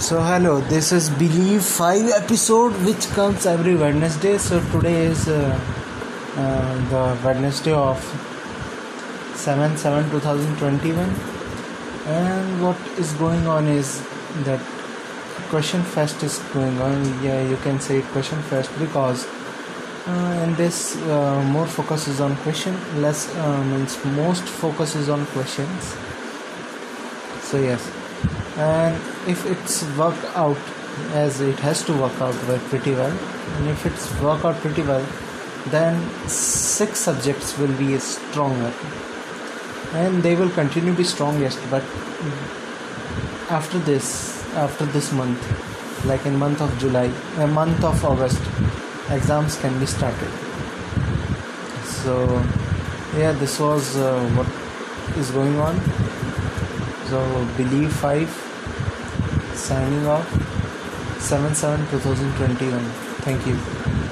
[0.00, 4.38] So hello, this is Believe 5 episode which comes every Wednesday.
[4.38, 5.58] So today is uh,
[6.36, 7.98] uh, the Wednesday of
[9.34, 11.00] 7 7 2021
[12.06, 14.00] and what is going on is
[14.44, 14.60] that
[15.50, 17.04] question fest is going on.
[17.20, 19.26] Yeah you can say question fest because
[20.06, 25.08] uh, in this uh, more focus is on question less uh, means most focus is
[25.08, 25.96] on questions.
[27.42, 27.90] So yes
[28.58, 28.96] and
[29.28, 30.58] if it's worked out
[31.12, 32.34] as it has to work out
[32.70, 33.16] pretty well
[33.56, 35.06] and if it's work out pretty well
[35.66, 38.72] then six subjects will be stronger.
[39.92, 41.82] And they will continue to be strongest but
[43.50, 48.40] after this after this month like in month of july a month of august
[49.10, 50.30] exams can be started.
[51.84, 52.26] So
[53.16, 55.80] yeah this was uh, what is going on.
[57.06, 58.47] So believe 5
[59.58, 60.26] signing off.
[61.20, 62.80] 7 7 2021
[63.20, 64.07] thank you